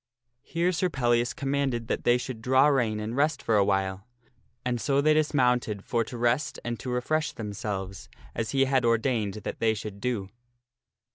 Here 0.41 0.71
Sir 0.71 0.89
Pellias 0.89 1.31
commanded 1.31 1.87
that 1.87 2.05
they 2.05 2.17
should 2.17 2.41
draw 2.41 2.65
rein 2.65 2.99
and 2.99 3.15
rest 3.15 3.43
for 3.43 3.55
a 3.55 3.63
while, 3.63 4.07
and 4.65 4.81
so 4.81 4.99
they 4.99 5.13
dismounted 5.13 5.85
for 5.85 6.03
to 6.05 6.17
rest 6.17 6.57
and 6.65 6.79
to 6.79 6.89
refresh 6.89 7.33
themselves, 7.33 8.09
as 8.33 8.49
he 8.49 8.65
had 8.65 8.83
ordained 8.83 9.35
that 9.43 9.59
they 9.59 9.75
should 9.75 10.01
do. 10.01 10.29